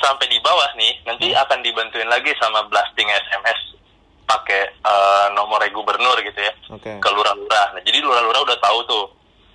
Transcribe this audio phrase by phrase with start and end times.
[0.00, 3.60] sampai di bawah nih, nanti akan dibantuin lagi sama blasting SMS
[4.24, 6.98] pakai eh, nomornya gubernur gitu ya Oke.
[6.98, 7.66] ke lurah-lurah.
[7.74, 9.04] Nah, jadi lurah-lurah udah tahu tuh.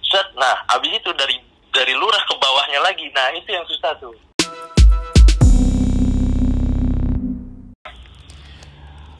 [0.05, 1.39] Set, nah abis itu dari
[1.73, 3.09] dari lurah ke bawahnya lagi.
[3.11, 4.13] Nah itu yang susah tuh.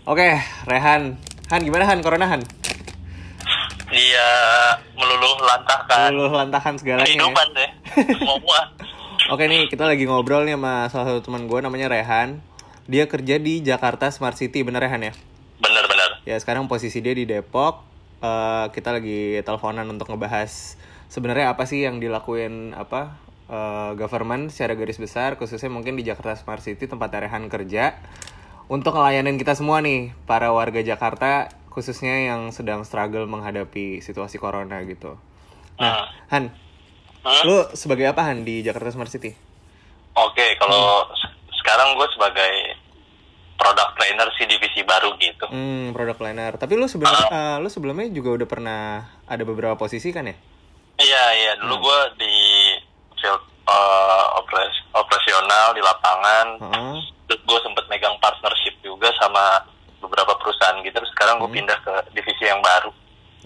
[0.06, 0.38] Oke,
[0.70, 1.18] Rehan.
[1.50, 2.42] Han gimana Han corona Han?
[3.90, 4.28] Dia
[4.98, 7.06] meluluh lantahkan Luluh lantahan segalanya.
[7.06, 7.16] ya.
[7.16, 7.70] kehidupan deh,
[8.18, 8.60] semua.
[9.26, 12.46] Oke nih, kita lagi ngobrol nih sama salah satu teman gue namanya Rehan.
[12.86, 15.18] Dia kerja di Jakarta Smart City, bener Rehan ya?
[15.58, 16.22] Bener-bener.
[16.30, 17.82] Ya sekarang posisi dia di Depok.
[18.22, 20.78] Eh, kita lagi teleponan untuk ngebahas
[21.10, 23.18] sebenarnya apa sih yang dilakuin apa
[23.50, 27.98] eh, government secara garis besar, khususnya mungkin di Jakarta Smart City tempat Rehan kerja
[28.70, 34.86] untuk ngelayanin kita semua nih para warga Jakarta khususnya yang sedang struggle menghadapi situasi corona
[34.86, 35.18] gitu.
[35.82, 36.54] Nah, Han,
[37.26, 37.44] Hmm?
[37.44, 39.34] lu sebagai apa Han di Jakarta Smart City?
[40.16, 42.54] Oke, kalau se- sekarang gue sebagai
[43.56, 45.46] product trainer si divisi baru gitu.
[45.48, 46.54] Hmm, product planner.
[46.54, 48.82] Tapi lu sebelumnya eh, lu sebelumnya juga udah pernah
[49.24, 50.36] ada beberapa posisi kan ya?
[50.96, 52.36] Iya iya, dulu gue di
[53.18, 56.48] field eh, opres- operasional di lapangan.
[56.62, 56.96] Heeh.
[57.26, 59.66] Terus gue sempet megang partnership juga sama
[59.98, 60.94] beberapa perusahaan gitu.
[60.94, 62.94] Terus sekarang gue pindah ke divisi yang baru.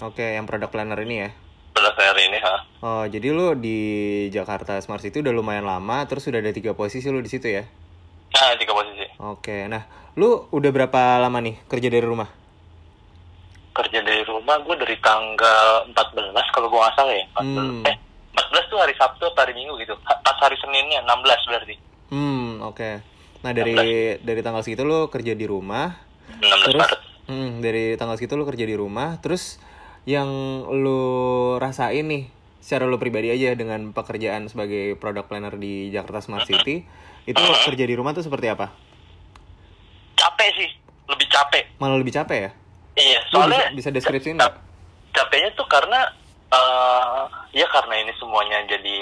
[0.02, 1.32] Oke, yang product planner ini ya.
[1.70, 2.56] Product trainer ini, ha.
[2.80, 3.78] Oh, jadi lu di
[4.30, 7.64] Jakarta Smart City udah lumayan lama, terus udah ada tiga posisi lu di situ ya?
[8.30, 9.06] Nah, tiga posisi.
[9.18, 12.28] Oke, nah lu udah berapa lama nih kerja dari rumah?
[13.72, 17.26] Kerja dari rumah gue dari tanggal 14 kalau gue nggak salah ya.
[17.34, 17.84] 14, Hmm.
[17.86, 17.96] Eh,
[18.34, 19.96] 14 tuh hari Sabtu atau hari Minggu gitu.
[20.02, 21.76] Pas hari Seninnya 16 berarti.
[22.10, 22.90] Hmm, oke.
[23.40, 23.78] Nah dari
[24.20, 25.96] dari tanggal segitu lu kerja di rumah,
[26.36, 27.00] 16 terus Maret.
[27.28, 29.64] hmm, dari tanggal segitu lu kerja di rumah, terus
[30.10, 30.30] yang
[30.74, 31.02] lu
[31.62, 32.26] rasain nih
[32.58, 36.82] secara lu pribadi aja dengan pekerjaan sebagai product planner di Jakarta Smart City,
[37.24, 38.74] itu kerja di rumah tuh seperti apa?
[40.14, 40.70] Capek sih,
[41.06, 41.64] lebih capek.
[41.78, 42.52] Malah lebih capek ya?
[42.98, 44.56] Iya, Lu soalnya bisa, bisa deskripsiin nggak?
[45.10, 46.00] capeknya tuh karena
[46.50, 47.22] eh
[47.52, 48.98] ya karena ini semuanya jadi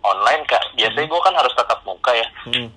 [0.00, 0.72] online kak.
[0.72, 2.68] Biasanya gue kan harus tatap muka ya Hmm.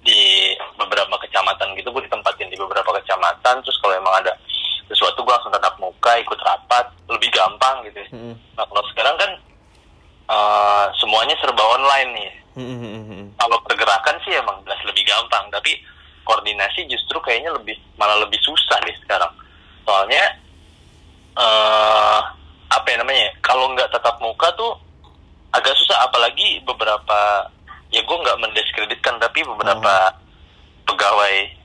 [0.00, 1.88] di beberapa kecamatan gitu.
[1.90, 3.60] Gue ditempatin di beberapa kecamatan.
[3.60, 4.32] Terus kalau emang ada
[4.86, 7.98] sesuatu gue langsung tatap muka, ikut rapat, lebih gampang gitu.
[8.02, 8.08] ya.
[8.14, 8.34] Hmm.
[8.54, 9.30] Nah kalau sekarang kan
[10.26, 12.30] eh semuanya serba online nih.
[12.56, 13.26] Hmm, hmm, hmm, hmm.
[13.36, 15.76] Kalau pergerakan sih emang jelas lebih gampang, tapi
[16.26, 19.30] koordinasi justru kayaknya lebih malah lebih susah deh sekarang.
[19.86, 20.24] Soalnya
[21.36, 22.20] eh
[22.66, 23.30] apa ya namanya?
[23.30, 24.74] ya, Kalau nggak tatap muka tuh
[25.54, 27.48] agak susah, apalagi beberapa
[27.94, 30.10] ya gue nggak mendiskreditkan, tapi beberapa
[30.86, 31.55] pegawai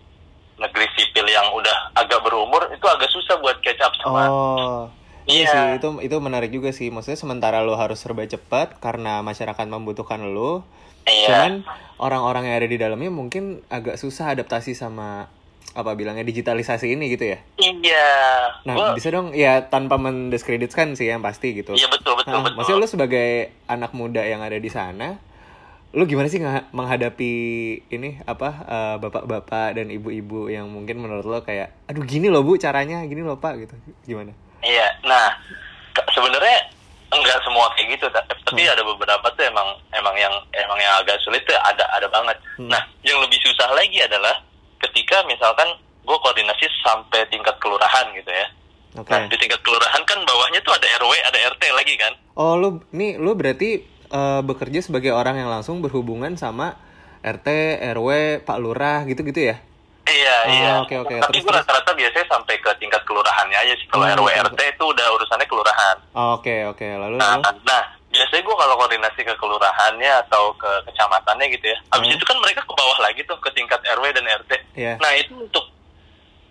[0.61, 4.21] negeri sipil yang udah agak berumur itu agak susah buat catch up sama.
[4.23, 4.81] Oh,
[5.25, 5.49] iya Iya.
[5.49, 6.87] sih itu itu menarik juga sih.
[6.87, 10.61] Maksudnya sementara lo harus serba cepat karena masyarakat membutuhkan lo.
[11.03, 11.27] Iya.
[11.27, 11.53] Cuman
[11.97, 15.25] orang-orang yang ada di dalamnya mungkin agak susah adaptasi sama
[15.71, 17.39] apa bilangnya digitalisasi ini gitu ya.
[17.57, 18.09] Iya.
[18.63, 21.73] Nah, Gua- bisa dong ya tanpa mendiskreditkan sih yang pasti gitu.
[21.73, 22.55] Iya betul betul Nah, betul.
[22.55, 23.29] maksudnya lo sebagai
[23.65, 25.15] anak muda yang ada di sana,
[25.91, 26.39] lo gimana sih
[26.71, 27.33] menghadapi
[27.89, 32.55] ini apa eh, bapak-bapak dan ibu-ibu yang mungkin menurut lo kayak, aduh gini loh bu
[32.55, 33.75] caranya, gini loh pak gitu,
[34.05, 34.31] gimana?
[34.61, 35.35] Iya, nah
[36.09, 36.57] sebenarnya
[37.11, 38.71] enggak semua kayak gitu, ta- tapi Hmm.
[38.71, 42.39] ada beberapa tuh emang emang yang emang yang agak sulit tuh ada ada banget.
[42.55, 42.71] Hmm.
[42.71, 44.39] Nah, yang lebih susah lagi adalah
[44.79, 45.67] ketika misalkan
[46.01, 48.47] gue koordinasi sampai tingkat kelurahan gitu ya.
[48.95, 49.11] Oke.
[49.11, 52.13] Nah, di tingkat kelurahan kan bawahnya tuh ada RW, ada RT lagi kan.
[52.35, 56.75] Oh lu nih lu berarti eh, bekerja sebagai orang yang langsung berhubungan sama
[57.21, 57.47] RT,
[57.93, 58.09] RW,
[58.43, 59.57] Pak Lurah gitu-gitu ya?
[60.03, 60.71] Iya, Oh, iya.
[60.81, 61.15] oke, oke.
[61.21, 63.87] Tapi Terus, gue rata-rata biasanya sampai ke tingkat kelurahannya aja sih.
[63.87, 65.97] Kalau Hmm, RW, oke, RT itu udah urusannya kelurahan.
[66.11, 67.61] Oh, Oke oke lalu Nah, lalu.
[67.63, 71.77] nah biasanya gue kalau koordinasi ke kelurahannya atau ke kecamatannya gitu ya.
[71.89, 72.17] Habis Hmm.
[72.17, 74.51] itu kan mereka ke bawah lagi tuh ke tingkat RW dan RT.
[74.75, 74.93] Iya.
[74.97, 75.65] Nah itu untuk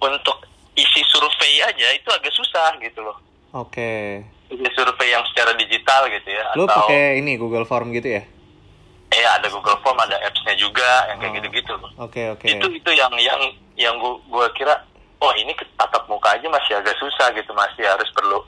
[0.01, 0.37] untuk
[0.73, 3.19] isi survei aja itu agak susah gitu loh.
[3.53, 4.23] Oke.
[4.47, 6.45] Isi survei yang secara digital gitu ya.
[6.55, 8.25] Lu atau pakai ini Google Form gitu ya?
[9.11, 11.37] eh ada Google Form, ada apps-nya juga yang kayak Oh.
[11.37, 11.73] gitu-gitu.
[11.99, 12.47] Oke oke.
[12.47, 13.43] Itu itu yang yang
[13.75, 14.87] yang gua gua kira
[15.19, 18.39] oh ini tatap muka aja masih agak susah gitu masih harus perlu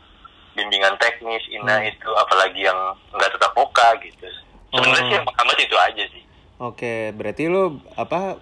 [0.55, 1.91] bimbingan teknis ina Hmm.
[1.91, 2.79] itu apalagi yang
[3.11, 4.23] nggak tatap muka gitu.
[4.71, 5.09] Sebenarnya Oh.
[5.11, 6.23] sih yang Muhammad itu aja sih.
[6.57, 7.63] Oke, berarti lu
[7.99, 8.39] apa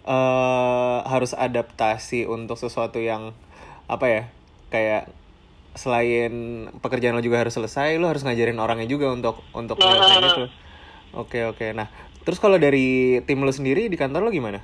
[0.00, 3.34] eh harus adaptasi untuk sesuatu yang
[3.84, 4.22] apa ya?
[4.70, 5.10] Kayak
[5.72, 6.32] selain
[6.78, 10.44] pekerjaan lo juga harus selesai, lo harus ngajarin orangnya juga untuk untuk nyelesain itu.
[11.12, 11.70] Oke, oke.
[11.72, 11.86] Nah,
[12.22, 14.58] terus kalau dari tim lo sendiri di kantor lo gimana?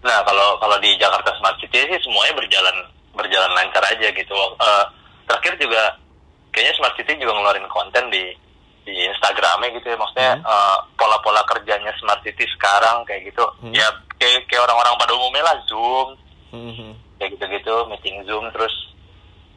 [0.00, 2.76] Nah kalau kalau di Jakarta Smart City sih semuanya berjalan
[3.12, 4.32] berjalan lancar aja gitu.
[4.56, 4.84] Eh,
[5.28, 5.98] terakhir juga
[6.50, 8.32] kayaknya Smart City juga ngeluarin konten di
[8.80, 10.46] di Instagramnya gitu ya maksudnya Hmm.
[10.46, 13.76] eh, pola-pola kerjanya smart city sekarang kayak gitu Hmm.
[13.76, 13.84] ya
[14.16, 16.16] kayak kayak orang-orang pada umumnya lah zoom
[16.50, 16.96] Mhm.
[17.20, 18.72] kayak gitu-gitu meeting zoom terus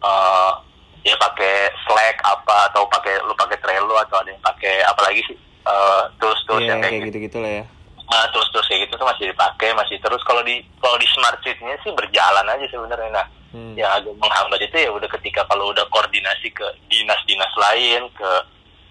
[0.04, 0.52] eh
[1.04, 1.54] ya pakai
[1.84, 6.04] Slack apa atau pakai lu pakai Trello atau ada yang pakai apa lagi sih eh,
[6.18, 7.64] tools-tools Iya, yang kayak kayak gitu gitu-gitu lah ya.
[8.04, 11.76] Nah, tools-tools kayak gitu tuh masih dipakai masih terus kalau di kalau di smart city-nya
[11.82, 13.78] sih berjalan aja sebenarnya nah Hmm.
[13.78, 18.30] yang agak menghambat itu ya udah ketika kalau udah koordinasi ke dinas-dinas lain ke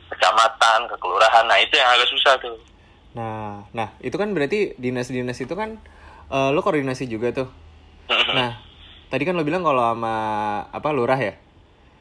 [0.09, 2.55] kecamatan ke kelurahan nah itu yang agak susah tuh
[3.12, 5.82] Nah, nah itu kan berarti dinas-dinas itu kan
[6.31, 7.49] eh, lo koordinasi juga tuh.
[8.09, 8.56] Nah,
[9.09, 10.14] tadi kan lo bilang kalau sama
[10.64, 11.37] apa lurah ya?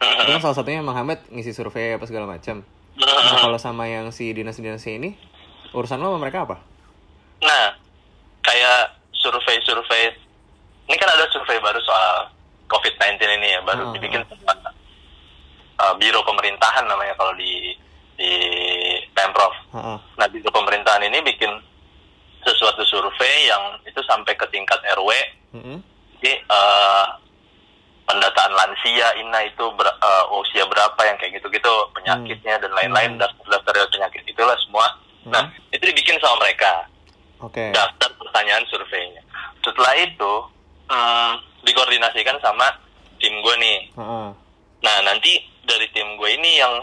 [0.02, 2.66] Itu kan salah satunya Muhammad ngisi survei apa segala macam.
[2.98, 5.14] Nah, kalau sama yang si dinas-dinas ini
[5.72, 6.58] urusan lo sama mereka apa?
[7.40, 7.66] Nah,
[8.42, 10.12] kayak survei-survei,
[10.86, 12.30] ini kan ada survei baru soal
[12.68, 13.94] COVID-19 ini ya, baru Hmm.
[13.94, 14.54] dibikin sama
[15.80, 17.74] uh, Biro Pemerintahan namanya kalau di
[18.18, 18.32] di
[19.12, 19.54] Pemprov.
[19.74, 19.98] Heeh.
[20.18, 21.50] Nah, Biro Pemerintahan ini bikin
[22.42, 25.10] sesuatu survei yang itu sampai ke tingkat RW,
[25.54, 25.78] Mhm.
[26.18, 27.06] jadi uh,
[28.12, 33.22] pendataan lansia, ina itu ber- uh, usia berapa yang kayak gitu-gitu, penyakitnya dan lain-lain, Hmm.
[33.24, 34.88] daftar-daftar penyakit itulah semua.
[35.24, 36.90] Nah, itu dibikin sama mereka
[37.40, 37.72] Oke.
[37.72, 39.22] daftar pertanyaan surveinya.
[39.62, 40.34] Setelah itu
[40.92, 41.32] hmm,
[41.64, 42.68] dikoordinasikan sama
[43.22, 43.80] tim gue nih.
[43.96, 44.28] Heeh.
[44.82, 46.74] Nah nanti dari tim gue ini yang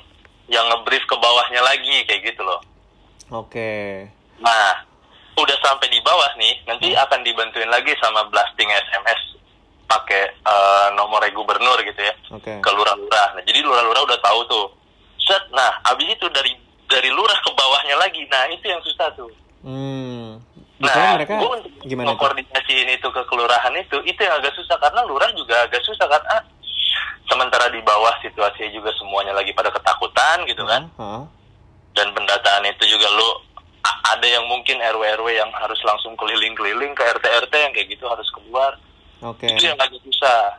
[0.48, 2.62] yang ngebrief ke bawahnya lagi kayak gitu loh.
[3.34, 4.06] Oke.
[4.38, 4.86] Nah
[5.34, 9.34] udah sampai di bawah nih nanti akan dibantuin lagi sama blasting SMS
[9.88, 12.60] pakai eh, nomornya gubernur gitu ya Oke.
[12.60, 13.34] ke lurah-lurah.
[13.34, 14.66] Nah jadi lurah-lurah udah tahu tuh.
[15.18, 16.52] Set, nah abis itu dari
[16.88, 18.22] dari lurah ke bawahnya lagi.
[18.28, 19.32] Nah itu yang susah tuh.
[19.64, 20.38] Hmm.
[20.78, 22.10] Nah, mereka gue untuk gimana tuh?
[22.14, 26.22] mengkoordinasiin itu ke kelurahan itu, itu yang agak susah karena lurah juga agak susah kan.
[26.30, 26.42] Ah,
[27.26, 30.86] sementara di bawah situasinya juga semuanya lagi pada ketakutan gitu kan.
[30.86, 31.22] Heeh.
[31.98, 33.28] Dan pendataan itu juga lu
[34.14, 38.78] ada yang mungkin RW-RW yang harus langsung keliling-keliling ke RT-RT yang kayak gitu harus keluar.
[39.20, 39.46] Oke.
[39.48, 40.58] Itu yang agak susah.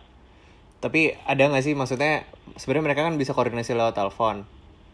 [0.79, 2.23] Tapi ada nggak sih maksudnya
[2.55, 4.47] sebenarnya mereka kan bisa koordinasi lewat telepon,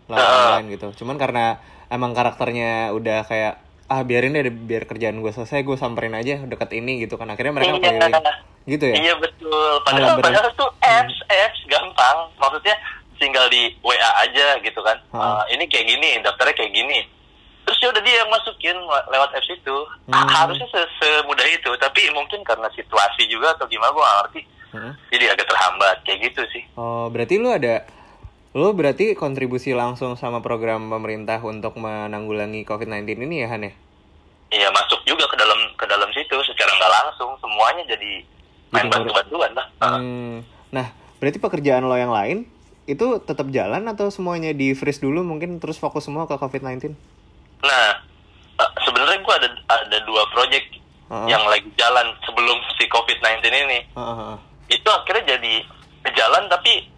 [0.07, 0.37] lewat Heeh.
[0.49, 0.87] online gitu.
[0.97, 1.57] Cuman karena
[1.87, 6.73] emang karakternya udah kayak ah biarin deh biar kerjaan gue selesai gue samperin aja deket
[6.73, 8.17] ini gitu kan akhirnya mereka Iya.
[8.65, 9.71] gitu ya Iya betul.
[9.85, 12.17] Padahal Malah ber- padahal tuh apps apps gampang.
[12.35, 12.75] Maksudnya
[13.15, 14.97] tinggal di WA aja gitu kan.
[15.07, 16.99] Eh, ini kayak gini, daftarnya kayak gini.
[17.75, 19.75] Terus ya udah dia yang masukin le- lewat apps itu.
[20.07, 20.23] Hmm.
[20.25, 24.41] Harusnya se- semudah itu, tapi mungkin karena situasi juga atau gimana gue gak ngerti.
[24.71, 24.93] Heeh.
[25.09, 26.63] Jadi agak terhambat kayak gitu sih.
[26.73, 27.83] oh berarti lu ada
[28.51, 33.73] lu berarti kontribusi langsung sama program pemerintah untuk menanggulangi COVID-19 ini ya Han ya?
[34.49, 38.11] Iya masuk juga ke dalam ke dalam situ secara nggak langsung semuanya jadi
[38.69, 38.95] main Jadi ngurus.
[39.11, 39.67] bantu-bantuan lah.
[39.81, 40.35] Hmm,
[40.69, 40.87] nah
[41.17, 42.47] berarti pekerjaan lo yang lain
[42.85, 46.95] itu tetap jalan atau semuanya di freeze dulu mungkin terus fokus semua ke COVID-19?
[47.63, 47.85] Nah,
[48.59, 50.67] eh, sebenarnya gue ada ada dua project
[51.11, 51.27] Heeh.
[51.29, 53.79] yang lagi jalan sebelum si COVID-19 ini.
[53.93, 54.33] Heeh.
[54.73, 55.53] Itu akhirnya jadi
[56.15, 56.89] jalan tapi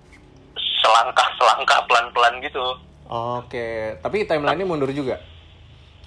[0.83, 2.65] selangkah-selangkah pelan-pelan gitu.
[3.07, 5.19] Oke, tapi timelinenya mundur juga.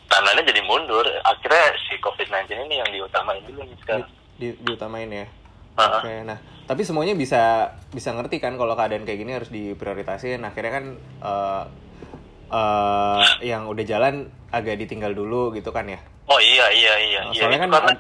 [0.08, 1.05] Timelinenya jadi mundur.
[1.25, 4.08] Akhirnya si COVID-19 ini yang diutamain dulu nih Di, sekarang.
[4.37, 5.26] di, diutamain ya.
[5.81, 6.37] Oke, nah
[6.69, 10.44] tapi semuanya bisa bisa ngerti kan kalau keadaan kayak gini harus diprioritasin.
[10.44, 10.85] Akhirnya kan
[11.25, 11.62] eh
[12.50, 14.14] eh, yang udah jalan
[14.50, 15.99] agak ditinggal dulu gitu kan ya.
[16.26, 17.20] Oh iya iya iya.
[17.25, 17.38] Oh, iya.
[17.38, 17.93] soalnya Itu kan- karena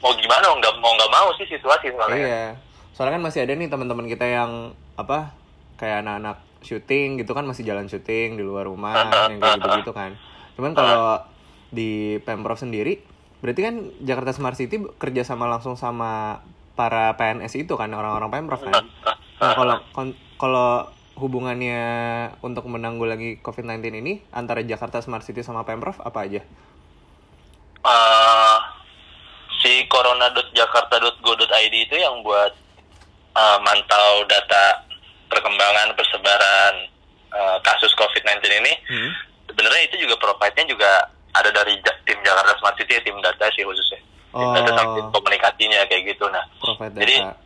[0.00, 2.16] mau gimana mau nggak mau nggak mau sih situasi soalnya.
[2.18, 2.44] Iya.
[2.92, 4.50] Soalnya kan masih ada nih teman-teman kita yang
[4.94, 5.32] apa
[5.74, 8.92] kayak anak-anak syuting gitu kan masih jalan syuting di luar rumah
[9.28, 10.16] yang kayak gitu-gitu kan.
[10.54, 11.20] Cuman kalau
[11.68, 13.02] di Pemprov sendiri
[13.40, 16.40] berarti kan Jakarta Smart City kerja sama langsung sama
[16.72, 18.72] para PNS itu kan orang-orang Pemprov kan.
[19.34, 19.76] Nah, kalau
[20.38, 20.70] kalau
[21.14, 21.80] hubungannya
[22.40, 26.42] untuk menanggulangi COVID-19 ini antara Jakarta Smart City sama Pemprov apa aja?
[27.84, 28.56] eh
[29.58, 31.44] si corona.jakarta.go.id
[31.80, 32.52] itu yang buat
[33.32, 34.80] eh, mantau data
[35.26, 36.74] perkembangan persebaran
[37.30, 39.10] eh, kasus COVID-19 ini Hmm.
[39.46, 40.90] sebenarnya itu juga provide-nya juga
[41.32, 45.12] ada dari tim Jakarta Smart City tim data sih khususnya tim data sama tim Oh.
[45.12, 47.36] komunikasinya kayak gitu nah Provide Jadi, data.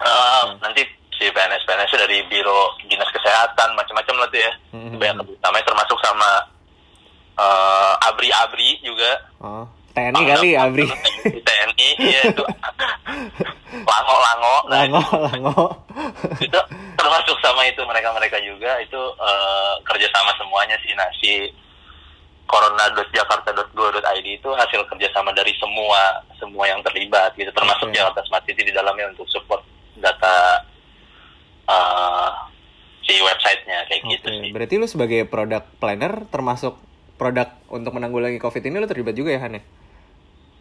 [0.00, 0.82] eh, nanti
[1.18, 4.94] si PNS PNS dari biro dinas kesehatan macam-macam lah tuh ya Hmm.
[4.94, 6.30] banyak namanya termasuk sama
[7.34, 10.86] eh, abri abri juga Oh, TNI kali Abri.
[11.24, 12.44] Di TNI iya itu
[13.78, 15.64] lango lango nah Lango, lango.
[16.38, 16.58] itu
[16.94, 21.50] termasuk sama itu mereka mereka juga itu eh, kerjasama semuanya sih nah si
[22.48, 26.00] corona.jakarta.go.id itu hasil kerjasama dari semua
[26.34, 27.94] semua yang terlibat gitu termasuk Oke.
[27.94, 29.60] Jakarta Smart City di dalamnya untuk support
[29.96, 30.62] data
[31.68, 32.28] eh,
[33.02, 34.50] si websitenya kayak Oke, gitu sih.
[34.50, 36.76] berarti lu sebagai product planner termasuk
[37.14, 39.62] produk untuk menanggulangi COVID ini lu terlibat juga ya Han ya?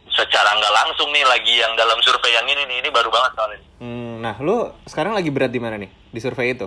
[0.07, 3.59] Secara nggak langsung nih lagi yang dalam survei yang ini nih, ini baru banget soalnya.
[3.77, 6.65] Hmm, nah lu sekarang lagi berat di mana nih di survei itu?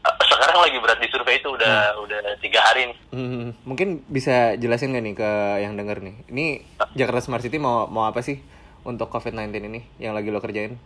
[0.00, 2.98] Eh, Sekarang lagi berat di survei itu udah udah tiga hari nih.
[3.10, 6.14] Hmm, mungkin bisa jelasin gak nih ke yang denger nih?
[6.28, 6.44] Ini
[6.92, 8.40] Jakarta Smart City mau mau apa sih
[8.82, 10.76] untuk COVID-19 ini yang lagi lo kerjain?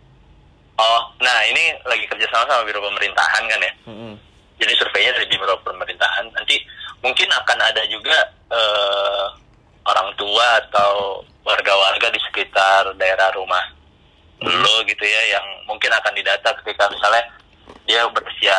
[0.75, 3.73] Oh, nah ini lagi kerja sama sama biro pemerintahan kan ya.
[3.87, 4.15] Hmm,
[4.59, 6.27] Jadi surveinya dari biro pemerintahan.
[6.35, 6.59] Nanti
[6.99, 8.17] mungkin akan ada juga
[8.51, 9.25] eh,
[9.87, 13.61] orang tua atau warga-warga di sekitar daerah rumah
[14.43, 17.23] lo gitu ya yang mungkin akan didata ketika misalnya
[17.87, 18.57] dia berusia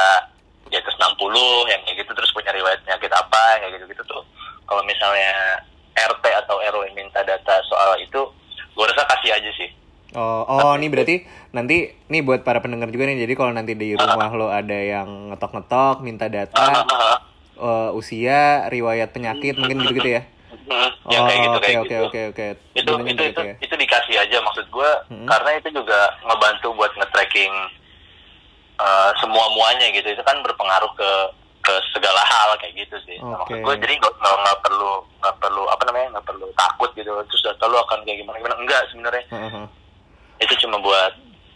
[0.66, 1.20] di atas 60
[1.68, 4.23] yang kayak gitu terus punya riwayat penyakit apa yang kayak gitu-gitu tuh
[4.66, 5.61] kalau misalnya
[5.94, 8.18] RT atau RW minta data soal itu
[8.73, 9.68] gue rasa kasih aja sih
[10.16, 13.20] Oh, oh, ini berarti nanti nih buat para pendengar juga nih.
[13.28, 16.88] Jadi kalau nanti di rumah lo ada yang ngetok-ngetok, minta data,
[17.61, 20.23] eh, usia, riwayat penyakit, mungkin gitu-gitu ya?
[20.66, 22.46] Hmm, yang kayak gitu oke, kayak oke, gitu oke, oke.
[22.75, 23.54] itu Gunanya itu gitu itu, ya?
[23.62, 25.28] itu dikasih aja maksud gue Mm-mm.
[25.30, 27.52] karena itu juga ngebantu buat nge-tracking
[28.82, 31.11] uh, semua muanya gitu itu kan berpengaruh ke
[31.62, 33.54] ke segala hal kayak gitu sih Nah, Oke.
[33.54, 34.92] maksud gue jadi nggak perlu
[35.23, 38.56] nggak perlu apa namanya nggak perlu takut gitu terus data lu akan kayak gimana gimana
[38.58, 39.64] enggak sebenarnya Heeh.
[40.38, 41.12] Itu cuma buat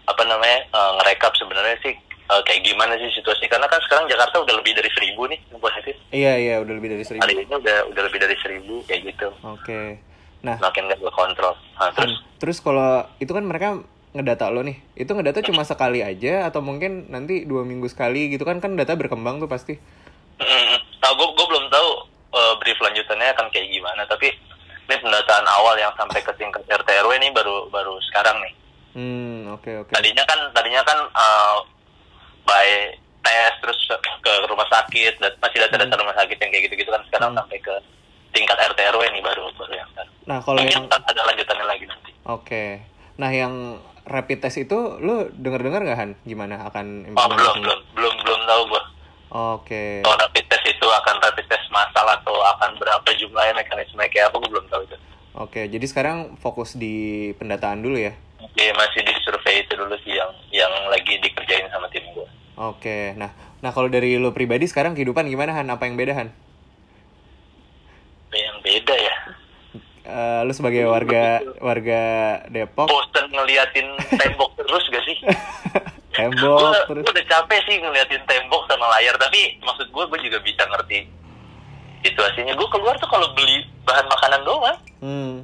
[0.07, 1.95] apa namanya uh, ngerekap sebenarnya sih
[2.27, 5.95] uh, kayak gimana sih situasi karena kan sekarang Jakarta udah lebih dari seribu nih positif
[6.11, 7.23] Iya, iya, udah lebih dari seribu.
[7.23, 10.01] hari ini udah udah lebih dari seribu kayak gitu Oke.
[10.41, 14.75] Nah, makin gak kontrol nah, terus Hmm, terus kalau itu kan mereka ngedata lo nih,
[14.97, 18.99] itu ngedata cuma sekali aja atau mungkin nanti dua minggu sekali gitu kan kan data
[18.99, 19.79] berkembang tuh pasti.
[20.35, 20.67] Mm,
[20.99, 21.89] Nah, gue gue belum tahu
[22.33, 24.03] eh, brief lanjutannya akan kayak gimana.
[24.05, 24.35] Tapi
[24.83, 28.53] ini pendataan awal yang sampai ke tingkat RT RW ini baru baru sekarang nih.
[28.93, 29.93] Hmm, oke oke.
[29.93, 31.57] Tadinya kan tadinya kan eh,
[32.43, 32.69] by
[33.21, 33.79] tes terus
[34.19, 37.39] ke rumah sakit dan masih data-data rumah sakit yang kayak gitu-gitu kan sekarang Hmm.
[37.39, 37.75] sampai ke
[38.31, 40.15] tingkat RT RW ini baru baru yang sekarang.
[40.25, 42.11] Nah, kalau Mungkin yang ada lanjutannya lagi nanti.
[42.25, 42.65] oke.
[43.17, 43.55] Nah, yang
[44.03, 48.63] rapid test itu lu denger-dengar nggak Han gimana akan Oh, belum belum belum belum tahu
[48.67, 48.83] gue.
[49.31, 49.85] Oke.
[50.03, 54.37] Kalau rapid test itu akan rapid test massal atau akan berapa jumlahnya mekanisme kayak apa
[54.39, 54.97] gue belum tahu itu.
[55.31, 56.95] Oke, jadi sekarang fokus di
[57.37, 58.11] pendataan dulu ya.
[58.57, 62.29] Iya masih di survei itu dulu sih yang yang lagi dikerjain sama tim gue.
[62.61, 63.17] Oke.
[63.17, 63.33] Nah,
[63.65, 65.69] nah kalau dari lu pribadi sekarang kehidupan gimana Han?
[65.73, 66.29] Apa yang beda Han?
[68.33, 69.17] Yang beda ya.
[70.11, 72.01] Eh, lu sebagai warga warga
[72.51, 75.17] Depok, Bosen ngeliatin tembok terus gak sih?
[76.19, 77.05] tembok gue terus.
[77.15, 81.07] udah capek sih ngeliatin tembok sama layar tapi maksud gue gue juga bisa ngerti
[82.03, 82.57] situasinya.
[82.57, 84.79] Gue keluar tuh kalau beli bahan makanan doang.
[85.05, 85.35] Hmm.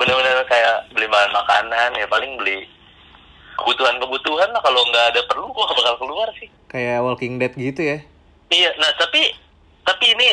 [0.00, 2.64] Bener-bener kayak beli bahan makanan ya paling beli
[3.54, 6.48] kebutuhan-kebutuhan lah kalau nggak ada perlu gak bakal keluar sih.
[6.66, 7.98] Kayak Walking Dead gitu ya?
[8.48, 9.30] Iya, nah tapi
[9.84, 10.28] tapi ini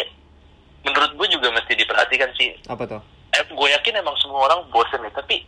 [0.82, 3.02] menurut gue juga mesti diperhatikan sih Apa tuh?
[3.36, 5.44] eh, gue yakin emang semua orang bosen nih tapi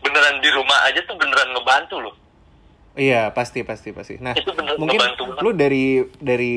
[0.00, 2.14] beneran di rumah aja tuh beneran ngebantu loh
[2.90, 4.18] Iya pasti pasti pasti.
[4.18, 4.98] Nah Itu bener mungkin
[5.40, 6.54] lu dari dari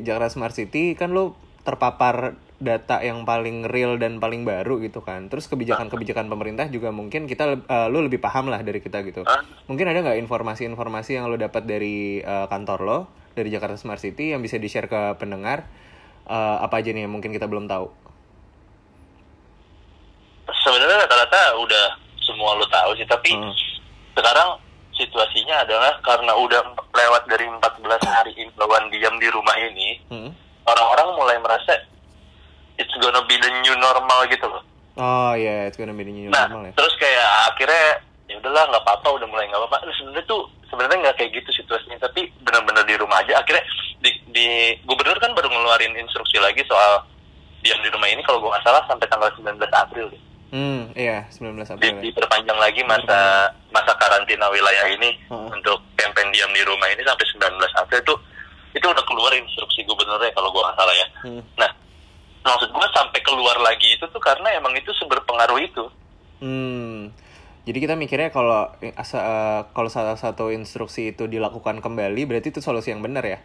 [0.00, 5.28] Jakarta Smart City kan lu terpapar data yang paling real dan paling baru gitu kan.
[5.28, 9.22] Terus kebijakan-kebijakan pemerintah juga mungkin kita eh, lu lebih paham lah dari kita gitu.
[9.66, 12.98] Mungkin ada nggak informasi-informasi yang lu dapat dari eh, kantor lo
[13.32, 15.68] dari Jakarta Smart City yang bisa di share ke pendengar?
[16.24, 18.08] Eh, apa aja nih yang mungkin kita belum tahu?
[20.46, 21.84] sebenarnya rata-rata udah
[22.18, 23.50] semua lo tahu sih tapi Hmm.
[24.14, 24.58] sekarang
[24.90, 30.30] situasinya adalah karena udah lewat dari 14 hari imbauan diam di rumah ini Hmm?
[30.64, 31.76] orang-orang mulai merasa
[32.76, 34.62] it's gonna be the new normal gitu loh
[34.96, 36.72] Oh iya, it's gonna be the new nah normal ya.
[36.72, 37.84] terus kayak akhirnya
[38.26, 41.98] ya udahlah nggak apa-apa udah mulai nggak apa-apa sebenarnya tuh sebenarnya nggak kayak gitu situasinya
[42.00, 43.62] tapi benar-benar di rumah aja akhirnya
[44.00, 44.48] di, di
[44.82, 47.04] gubernur kan baru ngeluarin instruksi lagi soal
[47.60, 50.22] diam di rumah ini kalau gue nggak salah sampai tanggal 19 April deh.
[50.46, 51.82] Hmm, iya 19 Di, April.
[51.82, 52.02] ya.
[52.02, 53.18] diperpanjang lagi masa
[53.68, 55.48] masa karantina wilayah ini Heeh.
[55.52, 57.42] untuk campaign diam di rumah ini sampai 19
[57.76, 58.14] April itu
[58.72, 61.06] itu udah keluar instruksi gubernurnya kalau gue nggak salah ya.
[61.22, 61.42] Hmm.
[61.58, 61.70] Nah
[62.48, 65.84] maksud gue sampai keluar lagi itu tuh karena emang itu seberpengaruh itu.
[66.38, 67.10] Hmm.
[67.62, 72.48] Jadi kita mikirnya kalau eh, asa, eh, kalau salah satu instruksi itu dilakukan kembali berarti
[72.48, 73.38] itu solusi yang benar ya?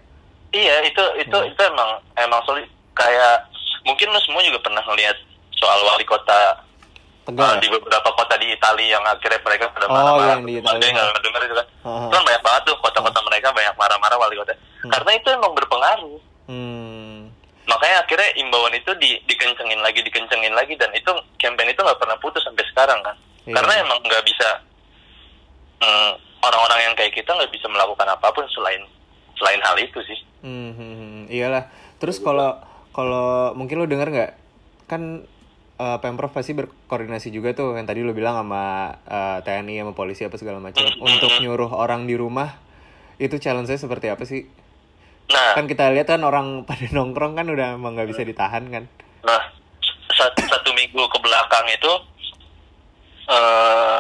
[0.51, 1.47] Iya itu itu Hmm.
[1.47, 3.49] itu emang emang sulit kayak
[3.81, 5.17] mungkin lo semua juga pernah ngeliat
[5.51, 6.61] soal wali kota
[7.23, 7.39] Tegal.
[7.39, 7.57] uh, ya?
[7.57, 10.27] di beberapa kota di Italia yang akhirnya mereka pada Oh, marah-marah.
[10.27, 10.85] yang Ada Italia.
[10.91, 11.67] yang nggak dengar itu kan?
[11.81, 12.01] Heeh.
[12.01, 14.53] Itu kan banyak banget tuh kota-kota mereka banyak marah-marah wali kota.
[14.53, 14.91] Hmm.
[14.91, 16.19] Karena itu emang berpengaruh.
[16.45, 17.30] Hmm.
[17.71, 22.19] Makanya akhirnya imbauan itu di, dikencengin lagi, dikencengin lagi dan itu campaign itu nggak pernah
[22.19, 23.15] putus sampai sekarang kan?
[23.47, 23.55] Iya.
[23.55, 24.49] Karena emang nggak bisa
[25.79, 26.11] hmm,
[26.43, 28.83] orang-orang yang kayak kita nggak bisa melakukan apa pun selain
[29.39, 31.23] selain hal itu sih Hmm, hmm, hmm.
[31.29, 31.69] iyalah.
[32.01, 32.57] Terus kalau
[32.91, 34.31] kalau mungkin lo denger nggak
[34.89, 35.23] kan
[35.77, 40.25] eh, pemprov pasti berkoordinasi juga tuh yang tadi lo bilang sama eh, TNI sama polisi
[40.25, 42.57] apa segala macam untuk nyuruh orang di rumah
[43.21, 44.49] itu challenge saya seperti apa sih?
[45.31, 48.83] Nah Kan kita lihat kan orang pada nongkrong kan udah emang nggak bisa ditahan kan?
[49.21, 49.41] Nah,
[50.11, 51.93] satu, satu minggu ke belakang itu
[53.27, 53.99] eh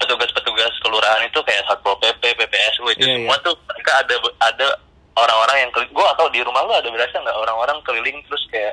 [0.00, 3.44] petugas-petugas kelurahan itu kayak satpol pp, PPSU itu Iya, semua iya.
[3.44, 4.68] tuh mereka ada ada
[5.12, 5.92] orang-orang yang keliling.
[5.92, 8.72] Gue atau di rumah lu ada berasa nggak orang-orang keliling terus kayak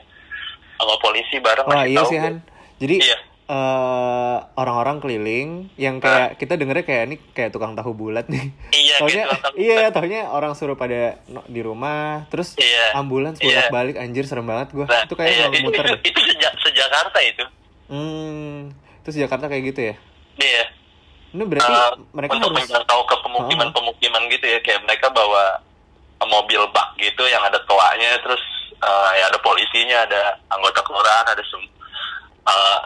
[0.80, 2.26] sama polisi bareng Wah iya tahu sih gua.
[2.32, 2.36] Han.
[2.80, 3.18] Jadi Iya.
[3.48, 8.52] Eh, orang-orang keliling yang kayak kita dengernya kayak ini kayak tukang tahu bulat nih.
[8.70, 12.92] Iya, taunya, tahu iya, taunya orang suruh pada no- di rumah, terus Iya.
[12.94, 13.48] ambulans Iya.
[13.64, 14.86] bolak balik anjir serem banget gua.
[14.86, 15.80] Nah, itu kayak iya, itu, muter.
[15.80, 16.00] itu, deh.
[16.04, 17.46] itu sejak sejakarta itu.
[17.88, 19.96] Hmm, terus Jakarta kayak gitu ya.
[20.38, 20.64] Iya.
[21.28, 25.60] Ini berarti Eh, mereka untuk harus menjangkau ke pemukiman-pemukiman gitu ya kayak mereka bawa
[26.20, 28.42] mobil bak gitu yang ada toanya terus
[28.74, 31.62] eh, ya ada polisinya ada anggota kelurahan ada sem
[32.44, 32.80] eh,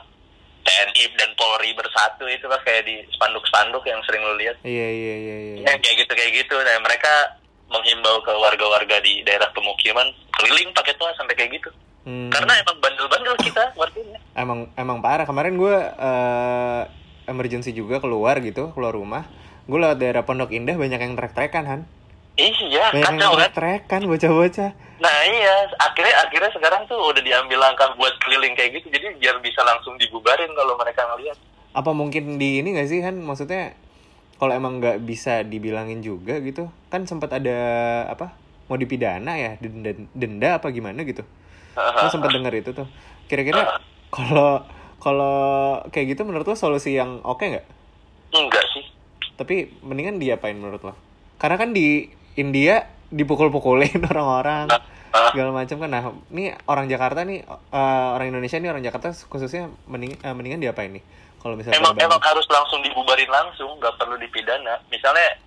[0.72, 4.56] TNI dan Polri bersatu itu kan kayak di spanduk-spanduk yang sering lu lihat.
[4.64, 5.56] Iya iya iya iya.
[5.68, 6.56] Ya, kayak gitu kayak gitu.
[6.56, 7.12] Nah mereka
[7.68, 10.08] menghimbau ke warga-warga di daerah pemukiman
[10.40, 11.70] keliling pakai toa sampai kayak gitu.
[12.02, 15.28] Hmm, karena emang bandel-bandel kita warganya emang emang parah.
[15.28, 16.82] Kemarin gue eh
[17.28, 19.28] emergency juga keluar gitu keluar rumah.
[19.68, 21.82] Gue lewat daerah Pondok Indah banyak yang trek-trekan Han
[22.40, 24.72] iya banyak kacau kan trek-trekan bocah-bocah.
[25.02, 29.42] Nah iya, akhirnya akhirnya sekarang tuh udah diambil langkah buat keliling kayak gitu, jadi biar
[29.42, 31.38] bisa langsung dibubarin kalau mereka ngeliat.
[31.72, 33.24] apa mungkin di ini gak sih Han?
[33.24, 33.74] Maksudnya
[34.36, 37.58] kalau emang nggak bisa dibilangin juga gitu kan sempat ada
[38.10, 38.36] apa
[38.68, 41.24] mau dipidana ya denda, denda apa gimana gitu?
[41.72, 42.88] Gue sempat denger itu tuh.
[43.32, 43.80] Kira-kira
[44.12, 44.68] kalau
[45.00, 47.66] kalau kayak gitu menurut lo solusi yang oke nggak?
[48.36, 48.86] Enggak sih.
[49.42, 50.94] tapi mendingan diapain menurut lo?
[51.42, 52.76] Karena kan di India
[53.10, 54.68] dipukul-pukulin orang-orang
[55.12, 59.12] Ah, segala macam kan nah ini orang Jakarta nih eh, orang Indonesia nih orang Jakarta
[59.12, 61.04] khususnya mending, eh, mendingan diapain nih
[61.36, 64.78] kalau misalnya emang emang harus langsung dibubarin langsung, nggak perlu dipidana.
[64.88, 65.42] Misalnya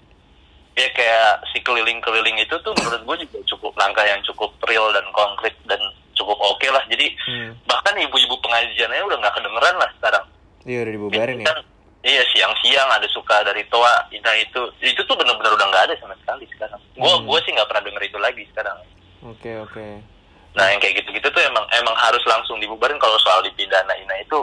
[0.75, 5.07] ya kayak si keliling-keliling itu tuh menurut gue juga cukup langkah yang cukup real dan
[5.15, 5.79] konkret dan
[6.13, 6.83] cukup oke lah.
[6.85, 7.55] Jadi Hmm.
[7.65, 10.25] bahkan ibu-ibu pengajiannya udah nggak kedengeran lah sekarang.
[10.67, 11.59] iya udah dibubarin ya Kan,
[12.05, 16.13] Iya siang-siang ada suka dari toa, nah itu itu tuh bener-bener udah nggak ada sama
[16.15, 16.77] sekali sekarang.
[16.95, 17.25] Gue Hmm.
[17.25, 18.77] gue sih nggak pernah denger itu lagi sekarang.
[19.25, 19.87] oke oke
[20.53, 23.89] Nah yang kayak gitu-gitu tuh emang emang harus langsung dibubarin kalau soal dipidana.
[23.89, 24.37] Nah itu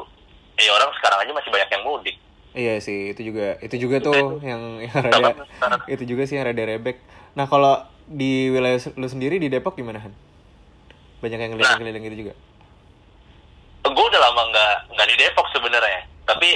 [0.58, 2.18] ya orang sekarang aja masih banyak yang mudik.
[2.52, 5.34] iya sih itu juga itu juga tuh Itu- yang yang rada
[5.88, 7.00] itu juga sih yang rada rebek
[7.32, 10.12] nah kalau di wilayah lu sendiri di Depok gimana Han
[11.20, 12.34] banyak yang keliling-keliling gitu juga
[13.84, 16.50] Gue udah lama nggak nggak di Depok sebenarnya, tapi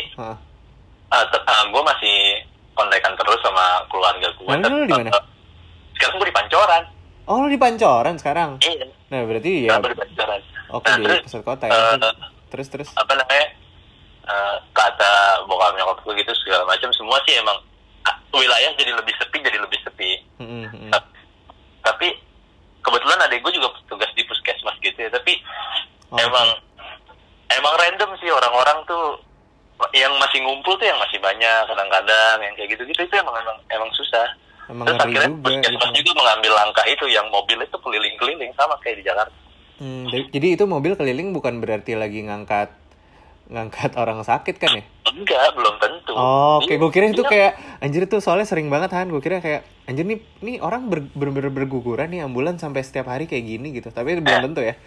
[1.15, 1.63] Hah.
[1.65, 2.15] gue masih
[2.71, 4.47] kontekan terus sama keluarga gue.
[4.49, 5.11] Lalu lu di mana?
[5.93, 6.83] Sekarang gue di Pancoran.
[7.25, 8.85] oh lu di Pancoran sekarang Iya.
[9.07, 10.39] nah berarti ya gue di Pancoran.
[10.69, 12.13] oke Nah, di terus, pusat kota ya eh,
[12.47, 13.45] terus terus apa namanya
[14.23, 15.11] eh, kata
[15.45, 17.57] bokap nyokap gue gitu segala macam semua sih emang
[18.03, 20.91] ah, wilayah jadi lebih sepi jadi lebih sepi Mm, mm, mm.
[20.91, 21.09] Ta-
[21.83, 22.13] tapi
[22.79, 25.41] kebetulan adik gue juga tugas di puskesmas gitu ya tapi
[26.05, 26.47] Oh, emang
[27.49, 29.17] emang random sih orang-orang tuh
[29.95, 33.89] yang masih ngumpul tuh yang masih banyak kadang-kadang yang kayak gitu-gitu itu emang emang emang
[33.91, 34.27] susah
[34.65, 35.97] Emang terus akhirnya juga puskesmas gitu.
[36.01, 39.35] juga mengambil langkah itu yang mobil itu keliling-keliling sama kayak di Jakarta
[39.75, 42.71] Hmm, jadi- itu mobil keliling bukan berarti lagi ngangkat
[43.45, 44.83] ngangkat orang sakit kan ya?
[45.05, 46.65] enggak belum tentu Oh, oke.
[46.65, 47.29] Iya, Gue kira itu iya.
[47.29, 49.07] kayak anjir tuh soalnya sering banget Han.
[49.07, 53.05] Gue kira kayak anjir nih nih orang ber, ber, ber- berguguran nih ambulan sampai setiap
[53.05, 53.89] hari kayak gini gitu.
[53.89, 54.79] Tapi belum tentu ya.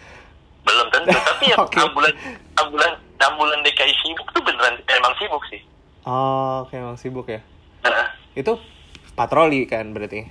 [0.59, 1.77] belum tentu tapi yang Oke.
[1.77, 2.13] ambulan
[2.57, 5.61] ambulan ambulan DKI sibuk tuh beneran emang sibuk sih
[6.01, 7.43] Oh, kayak emang sibuk ya.
[7.81, 8.57] Nah, Itu
[9.13, 10.25] patroli kan berarti.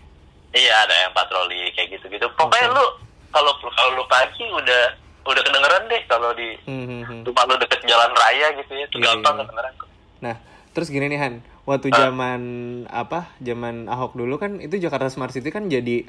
[0.50, 2.74] iya ada yang patroli kayak gitu gitu pokoknya Oke.
[2.74, 2.84] lu
[3.28, 4.82] kalau kalau lu pagi udah
[5.22, 7.20] udah kedengeran deh kalau di Hmm, hmm, hmm.
[7.22, 9.40] rumah lu deket jalan raya gitu ya tuh Iya, gampang iya.
[9.44, 9.88] kedengeran kok.
[10.18, 10.36] Nah,
[10.72, 12.40] terus gini nih Han, waktu zaman
[12.88, 13.28] apa?
[13.38, 16.08] Zaman Ahok dulu kan itu Jakarta Smart City kan jadi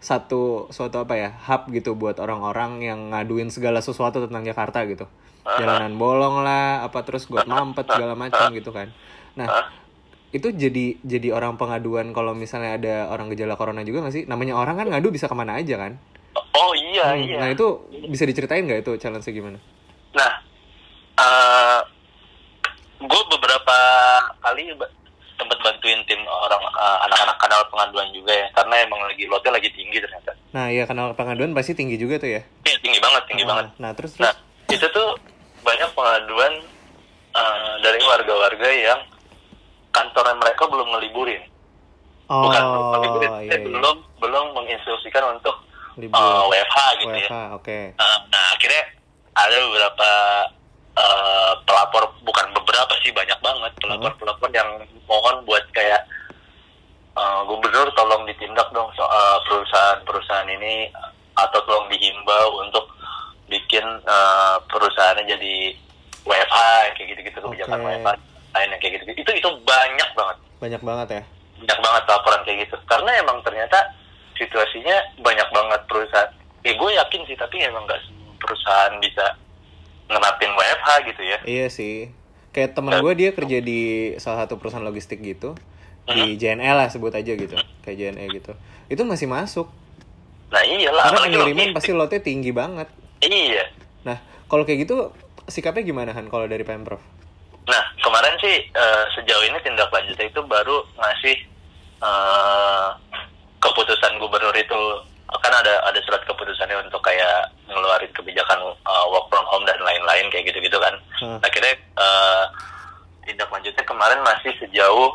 [0.00, 5.04] satu suatu apa ya hub gitu buat orang-orang yang ngaduin segala sesuatu tentang Jakarta gitu.
[5.44, 8.88] Jalanan bolong lah apa terus got mampet segala macam gitu kan.
[9.36, 9.68] Nah
[10.30, 14.24] itu jadi jadi orang pengaduan kalau misalnya ada orang gejala corona juga nggak sih?
[14.24, 16.00] Namanya orang kan ngadu bisa ke mana aja kan?
[16.56, 17.36] Oh iya Hmm, iya.
[17.42, 17.66] nah itu
[18.08, 19.58] bisa diceritain nggak itu challenge gimana?
[20.14, 20.32] Nah,
[21.18, 21.80] eh
[23.00, 23.78] gue beberapa
[24.40, 24.76] kali
[25.40, 29.68] tempat bantuin tim orang eh, anak-anak kanal pengaduan juga ya, karena emang lagi lotnya lagi
[29.72, 30.32] tinggi ternyata.
[30.50, 33.66] nah ya kanal pengaduan pasti tinggi juga tuh ya Iya, tinggi banget, tinggi Ah, banget.
[33.78, 34.34] nah terus Nah,
[34.66, 35.08] terus itu tuh
[35.60, 36.52] banyak pengaduan
[37.30, 39.00] eh, dari warga-warga yang
[39.90, 41.42] kantornya mereka belum ngeliburin.
[42.30, 43.58] Oh, bukan belum iya, iya.
[43.66, 45.56] belum belum menginstruksikan untuk
[45.98, 46.14] Libur.
[46.14, 47.42] uh, WFH gitu WFH, ya.
[47.58, 47.78] oke.
[47.98, 48.82] Uh, nah akhirnya
[49.34, 50.08] ada beberapa
[50.96, 53.72] uh, pelapor bukan beberapa sih banyak banget.
[53.78, 56.06] Pelapor-pelapor yang mohon buat kayak
[57.14, 60.90] uh, gubernur tolong ditindak dong soal perusahaan-perusahaan ini
[61.38, 62.84] atau tolong dihimbau untuk
[63.50, 65.54] bikin uh, perusahaannya jadi
[66.22, 66.58] WFH
[66.94, 67.88] kayak gitu-gitu kebijakan Oke.
[67.98, 68.10] WFH
[68.50, 70.36] lainnya kayak gitu itu itu banyak banget.
[70.60, 71.24] Banyak banget ya.
[71.60, 72.76] banyak banget laporan kayak gitu.
[72.88, 73.78] Karena emang ternyata
[74.32, 76.32] situasinya banyak banget perusahaan.
[76.64, 79.36] Eh gue yakin sih tapi emang semua perusahaan bisa
[80.10, 82.10] nerapin WFH gitu ya Iya sih.
[82.50, 83.80] Kayak temen gue dia kerja di
[84.18, 85.54] salah satu perusahaan logistik gitu.
[86.04, 87.54] Di JNE lah sebut aja gitu.
[87.80, 88.52] Kayak JNE gitu.
[88.86, 89.70] Itu masih masuk.
[90.48, 91.76] nah iyalah Karena pengiriman logistik.
[91.78, 92.90] pasti lotnya tinggi banget.
[93.20, 93.70] iya
[94.02, 95.14] Nah, kalau kayak gitu
[95.46, 96.98] sikapnya gimana Han kalau dari Pemprov?
[97.62, 101.36] nah kemarin sih eh, sejauh ini tindak lanjutnya itu baru ngasih
[102.00, 102.88] eh,
[103.58, 104.80] keputusan gubernur itu
[105.32, 110.26] kan ada ada surat keputusannya untuk kayak ngeluarin kebijakan eh, work from home dan lain-lain
[110.28, 111.38] kayak gitu-gitu kan Hah.
[111.40, 112.44] akhirnya eh,
[113.22, 115.14] tindak lanjutnya kemarin masih sejauh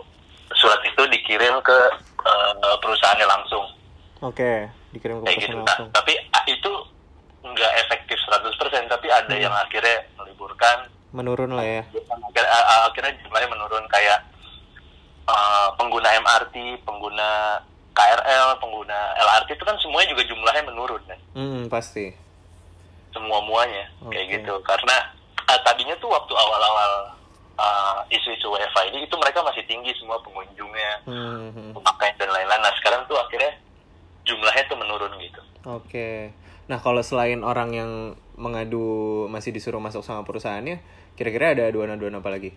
[0.54, 1.78] surat itu dikirim ke
[2.22, 3.66] eh, perusahaannya langsung
[4.22, 5.52] Oke, dikirim ke kayak gitu.
[5.52, 5.88] perusahaan Nah, langsung.
[5.92, 6.72] tapi ah, itu
[7.46, 8.56] nggak efektif 100%
[8.88, 9.42] tapi ada Hmm.
[9.42, 11.84] yang akhirnya meliburkan Menurun lah ya.
[12.26, 12.52] akhirnya,
[12.84, 14.20] akhirnya jumlahnya menurun kayak
[15.26, 17.56] uh, pengguna MRT, pengguna
[17.96, 22.12] KRL, pengguna LRT itu kan semuanya juga jumlahnya menurun kan Hmm, pasti.
[23.10, 24.34] semua muanya kayak Oke.
[24.36, 24.96] gitu karena
[25.42, 26.92] uh, tadinya tuh waktu awal-awal
[27.56, 31.72] uh, isu-isu WiFi ini itu mereka masih tinggi semua pengunjungnya Hmm, hmm.
[31.72, 33.56] pemakaian dan lain-lain nah sekarang tuh akhirnya
[34.24, 36.30] jumlahnya tuh menurun gitu Oke.
[36.66, 37.92] Nah, kalau selain orang yang
[38.36, 38.86] mengadu
[39.26, 40.78] masih disuruh masuk sama perusahaannya,
[41.14, 42.54] kira-kira ada aduan-aduan apa lagi?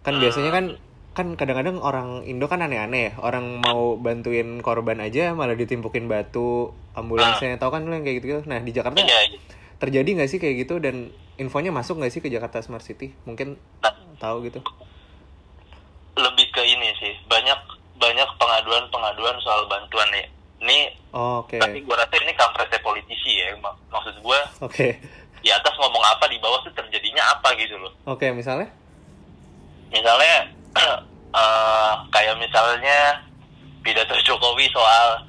[0.00, 0.76] Kan biasanya kan
[1.14, 3.12] kan kadang-kadang orang Indo kan aneh-aneh ya.
[3.18, 7.54] Orang mau bantuin korban aja malah ditimpukin batu, ambulansnya.
[7.54, 8.42] Tahu kan lu yang kayak gitu?
[8.44, 9.38] Nah, di Jakarta iya iya.
[9.76, 13.14] terjadi nggak sih kayak gitu dan infonya masuk nggak sih ke Jakarta Smart City?
[13.24, 14.58] Mungkin Nah, tahu gitu.
[16.14, 17.58] lebih ke ini sih banyak
[17.96, 20.26] banyak pengaduan pengaduan soal bantuan nih
[20.60, 20.78] ini
[21.10, 21.58] Oh, Oke.
[21.58, 24.94] tapi gua rasa ini kampretnya politisi ya Mak- maksud gua Oke.
[25.36, 28.70] di atas ngomong apa di bawah tuh terjadinya apa gitu loh Oke, misalnya?
[29.90, 33.22] misalnya eh, kayak misalnya
[33.84, 35.26] pidato Jokowi soal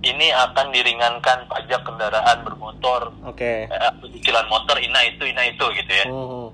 [0.00, 3.68] ini akan diringankan pajak kendaraan bermotor Oke.
[3.68, 6.48] eh, cicilan motor ina itu ina itu gitu ya Hmm.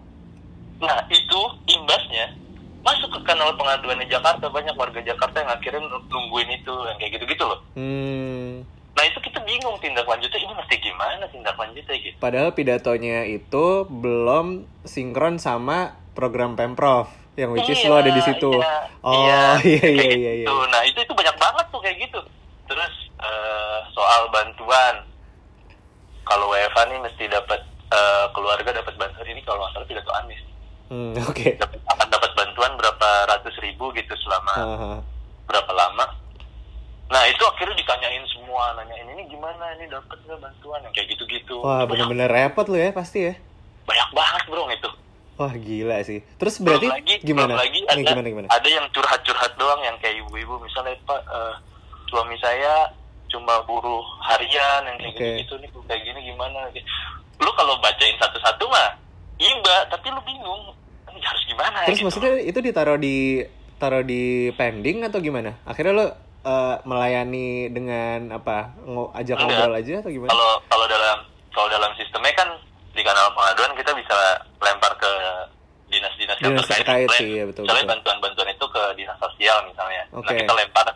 [0.76, 1.40] Nah itu
[1.72, 2.36] imbasnya
[2.84, 7.44] masuk ke kanal pengaduannya Jakarta banyak warga Jakarta yang akhirnya nungguin itu yang kayak gitu-gitu
[7.48, 7.60] loh.
[7.74, 8.62] Hmm.
[8.92, 12.16] Nah itu kita bingung tindak lanjutnya ini mesti gimana tindak lanjutnya gitu.
[12.20, 18.22] Padahal pidatonya itu belum sinkron sama program Pemprov yang which is Iya, lo ada di
[18.22, 18.50] situ.
[18.50, 19.44] iya, oh iya
[19.86, 20.32] iya iya iya.
[20.42, 20.56] gitu.
[20.66, 22.20] Nah itu itu banyak banget tuh kayak gitu.
[22.66, 25.04] Terus eh, soal bantuan
[26.22, 30.42] kalau WFA nih mesti dapat eh, keluarga dapat bantuan ini kalau nggak salah pidato Anies
[30.86, 31.58] Hmm, Oke.
[31.58, 34.92] dapat akan dapat bantuan berapa ratus ribu gitu selama Haha.
[35.44, 36.06] berapa lama
[37.06, 41.58] nah itu akhirnya ditanyain semua nanyain ini gimana ini dapat nggak bantuan yang kayak gitu-gitu
[41.58, 43.34] Wah banyak, bener-bener repot lo ya pasti ya.
[43.82, 44.90] banyak banget bro itu
[45.36, 46.24] Wah gila sih.
[46.40, 47.52] Terus Belum berarti lagi, gimana?
[47.54, 48.46] belum lagi Nih, ada, gimana gimana?
[48.48, 51.54] ada yang curhat-curhat doang yang kayak ibu-ibu misalnya pak eh,
[52.08, 52.88] suami saya
[53.26, 55.40] cuma buruh harian yang kayak Oke.
[55.44, 56.70] gitu nih kayak gini gimana
[57.36, 58.94] lu kalau bacain satu-satu mah
[59.36, 60.72] iba tapi lu bingung
[61.12, 62.06] ini harus gimana Terus gitu.
[62.08, 63.42] maksudnya itu ditaruh di
[63.76, 65.60] taruh di pending atau gimana?
[65.68, 66.06] Akhirnya lo
[66.46, 68.72] eh, melayani dengan apa?
[68.84, 69.48] Ngo, ajak Enggak.
[69.52, 70.30] ngobrol aja atau gimana?
[70.32, 71.18] kalau kalau dalam
[71.52, 72.48] kalau dalam sistemnya kan
[72.96, 74.16] di kanal pengaduan kita bisa
[74.58, 75.12] lempar ke
[75.86, 80.02] dinas-dinas yang Dinas terkait, terkait sih, ya, betul, misalnya bantuan-bantuan itu ke dinas sosial misalnya
[80.10, 80.34] nah Oke.
[80.34, 80.86] kita lempar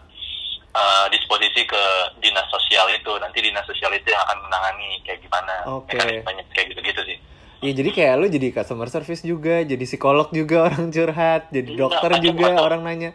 [0.72, 1.82] uh, disposisi ke
[2.18, 5.94] dinas sosial itu nanti dinas sosial itu yang akan menangani kayak gimana Oke.
[5.94, 7.18] mekanismenya kayak gitu-gitu sih
[7.60, 11.76] Ya jadi kayak lu jadi customer service juga, jadi psikolog juga orang curhat, jadi Iya,
[11.76, 12.64] dokter banyak juga banget.
[12.64, 13.10] orang nanya.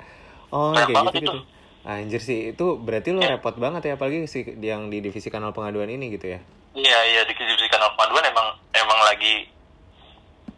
[0.48, 1.39] Oh, Banyak kayak gitu gitu.
[1.82, 3.41] Anjir sih, itu berarti lu Iya.
[3.41, 6.39] repot banget ya apalagi si yang di divisi kanal pengaduan ini gitu ya.
[6.74, 9.34] iya iya di divisi kanal pengaduan emang emang lagi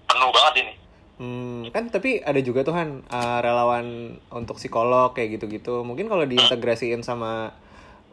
[0.08, 0.74] penuh banget ini
[1.18, 5.82] Hmm, kan tapi ada juga tuh Han uh, relawan untuk psikolog kayak gitu-gitu.
[5.82, 7.58] Mungkin kalau diintegrasiin sama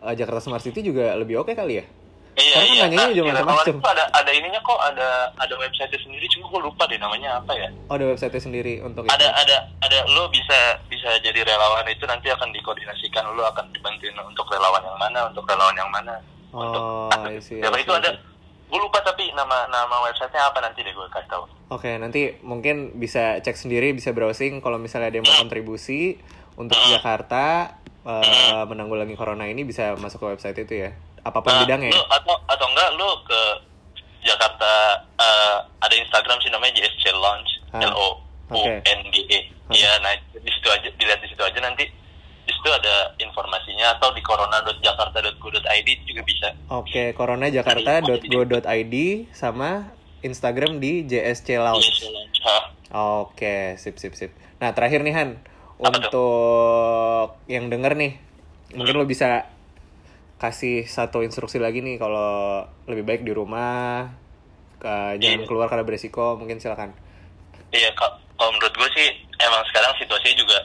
[0.00, 1.86] uh, Jakarta Smart City juga lebih oke kali ya.
[2.32, 2.84] Iya, Karena kan iya.
[2.88, 3.92] nanyanya juga di relawan macam-macam.
[3.92, 7.68] ada ada ininya kok, ada ada website sendiri, cuma gue lupa deh namanya apa ya.
[7.92, 9.36] Oh, ada website sendiri untuk ada itu.
[9.36, 14.48] ada ada lo bisa bisa jadi relawan itu nanti akan dikoordinasikan lo akan dibantuin untuk
[14.48, 16.16] relawan yang mana untuk relawan yang mana
[16.56, 18.16] Oh, untuk I see, ya I itu ada.
[18.74, 22.94] Gue lupa tapi nama nama websitenya apa nanti deh gue kasih tahu Oke, nanti mungkin
[22.94, 26.18] bisa cek sendiri, bisa browsing kalau misalnya ada yang mau kontribusi
[26.54, 26.90] untuk Hmm.
[26.92, 27.70] Jakarta
[28.02, 30.90] eh, menanggulangi corona ini bisa masuk ke website itu ya.
[31.20, 31.88] Apa pun Nah, bidangnya.
[31.88, 33.40] lu atau atau enggak lu ke
[34.22, 34.72] Jakarta
[35.16, 38.08] eh, ada Instagram sih namanya JSC Lounge Ah, L O
[38.50, 38.60] U.
[38.60, 39.72] N G E Ah.
[39.72, 41.88] iya nah di situ aja dilihat di situ aja nanti
[42.44, 48.94] di situ ada informasinya atau di corona.jakarta.go.id juga bisa Oke, coronajakarta.go.id
[49.30, 49.88] sama
[50.20, 51.84] Instagram di JSC Lounge.
[51.86, 52.38] JSC Lounge.
[52.90, 54.30] Oke, sip sip sip.
[54.56, 55.30] Nah, terakhir nih Han,
[55.76, 55.90] Apa tuh?
[55.98, 58.12] untuk yang denger nih,
[58.72, 59.48] mungkin lo bisa
[60.36, 64.12] kasih satu instruksi lagi nih kalau lebih baik di rumah,
[64.76, 65.46] ke, jangan Iya.
[65.46, 66.92] keluar karena beresiko, mungkin silakan.
[67.70, 70.58] Iya, ka- kalau menurut gue sih emang sekarang situasinya juga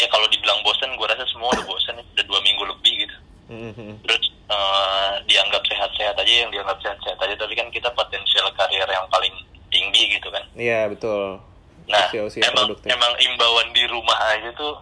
[0.00, 3.16] ya kalau dibilang bosen, gue rasa semua udah bosen ya, udah dua minggu lebih gitu.
[3.50, 3.88] Mhm.
[4.02, 9.06] Terus eh, dianggap sehat-sehat aja yang dianggap sehat-sehat aja, tapi kan kita potensial karir yang
[9.06, 9.34] paling
[9.68, 10.42] tinggi gitu kan.
[10.54, 11.38] Iya betul.
[11.86, 12.88] Nah, Usia-usia emang produktif.
[12.88, 14.74] emang imbauan di rumah aja tuh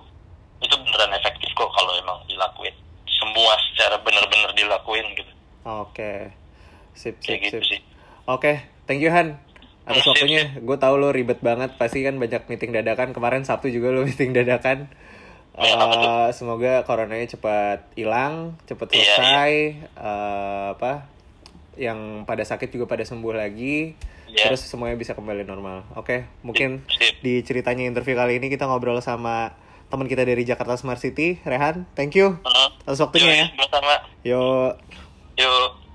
[0.60, 2.72] itu beneran efektif kok kalau emang dilakuin.
[3.08, 5.32] Semua secara bener-bener dilakuin gitu.
[5.64, 6.32] Oke,
[6.92, 7.70] sip sip Kayak gitu sip.
[7.76, 7.80] sih.
[8.24, 8.52] Oke,
[8.84, 9.40] thank you Han
[9.88, 10.44] atas Hmm, sip, waktunya.
[10.60, 13.16] Gue tahu lo ribet banget, pasti kan banyak meeting dadakan.
[13.16, 14.92] Kemarin Sabtu juga lo meeting dadakan.
[15.58, 15.74] Ya?
[15.74, 19.52] Eh, semoga coronanya cepat hilang, cepat Iya, selesai.
[19.96, 21.08] Eh, apa?
[21.74, 21.98] Yang
[22.28, 23.96] pada sakit juga pada sembuh lagi.
[24.28, 24.52] Iya.
[24.52, 25.88] Terus semuanya bisa kembali normal.
[25.96, 27.24] Oke, mungkin Sip.
[27.24, 29.56] di ceritanya interview kali ini kita ngobrol sama
[29.88, 31.88] teman kita dari Jakarta Smart City, Rehan.
[31.96, 32.68] Thank you Heeh.
[32.84, 33.46] atas waktunya ya.
[33.48, 33.94] Yuk, sama-sama.
[34.20, 34.42] Yo.
[35.40, 35.87] Yuk.